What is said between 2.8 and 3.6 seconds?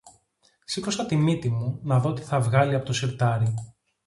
το συρτάρι